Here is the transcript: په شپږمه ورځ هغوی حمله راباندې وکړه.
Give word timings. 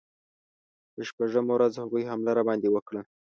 په 0.93 1.01
شپږمه 1.09 1.53
ورځ 1.55 1.73
هغوی 1.81 2.09
حمله 2.11 2.31
راباندې 2.37 2.69
وکړه. 2.71 3.01